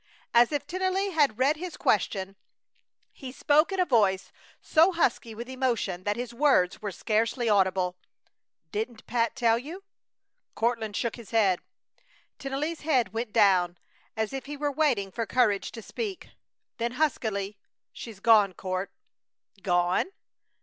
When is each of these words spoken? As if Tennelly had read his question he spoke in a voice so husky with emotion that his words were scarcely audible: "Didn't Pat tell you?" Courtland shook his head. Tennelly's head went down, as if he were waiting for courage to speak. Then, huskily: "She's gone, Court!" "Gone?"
As 0.33 0.51
if 0.51 0.65
Tennelly 0.65 1.11
had 1.11 1.37
read 1.37 1.57
his 1.57 1.77
question 1.77 2.35
he 3.11 3.31
spoke 3.31 3.71
in 3.71 3.79
a 3.79 3.85
voice 3.85 4.31
so 4.59 4.91
husky 4.93 5.35
with 5.35 5.47
emotion 5.47 6.05
that 6.05 6.15
his 6.15 6.33
words 6.33 6.81
were 6.81 6.91
scarcely 6.91 7.47
audible: 7.47 7.95
"Didn't 8.71 9.05
Pat 9.05 9.35
tell 9.35 9.59
you?" 9.59 9.83
Courtland 10.55 10.95
shook 10.95 11.17
his 11.17 11.29
head. 11.29 11.59
Tennelly's 12.39 12.81
head 12.81 13.13
went 13.13 13.31
down, 13.31 13.77
as 14.17 14.33
if 14.33 14.47
he 14.47 14.57
were 14.57 14.71
waiting 14.71 15.11
for 15.11 15.27
courage 15.27 15.71
to 15.73 15.83
speak. 15.83 16.29
Then, 16.79 16.93
huskily: 16.93 17.59
"She's 17.93 18.19
gone, 18.19 18.53
Court!" 18.55 18.91
"Gone?" 19.61 20.07